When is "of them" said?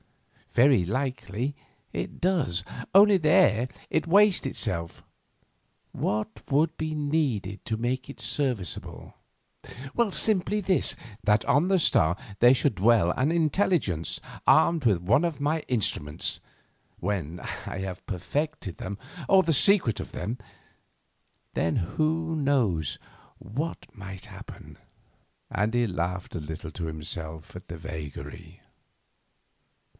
20.01-20.37